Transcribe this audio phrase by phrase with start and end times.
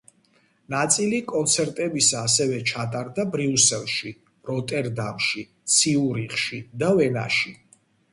[0.73, 4.13] ნაწილი კონცერტებისა ასევე ჩატარდა ბრიუსელში,
[4.51, 7.55] როტერდამში, ციურიხში და ვენაში.